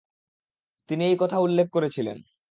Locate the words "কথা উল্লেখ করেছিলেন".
1.19-2.17